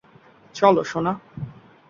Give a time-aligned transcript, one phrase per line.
[0.55, 1.13] চলো, সোনা।